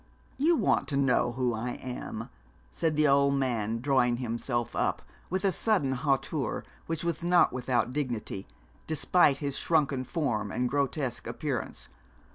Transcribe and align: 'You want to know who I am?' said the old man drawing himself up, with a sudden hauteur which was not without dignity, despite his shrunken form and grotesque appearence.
'You 0.39 0.55
want 0.55 0.87
to 0.87 0.97
know 0.97 1.33
who 1.33 1.53
I 1.53 1.73
am?' 1.79 2.29
said 2.71 2.95
the 2.95 3.07
old 3.07 3.35
man 3.35 3.81
drawing 3.81 4.17
himself 4.17 4.75
up, 4.75 5.03
with 5.29 5.45
a 5.45 5.51
sudden 5.51 5.91
hauteur 5.91 6.63
which 6.87 7.03
was 7.03 7.21
not 7.23 7.53
without 7.53 7.93
dignity, 7.93 8.47
despite 8.87 9.37
his 9.37 9.59
shrunken 9.59 10.03
form 10.03 10.51
and 10.51 10.67
grotesque 10.67 11.27
appearence. 11.27 11.87